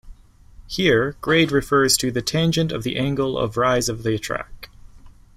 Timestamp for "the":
2.09-2.23, 2.81-2.97, 4.01-4.17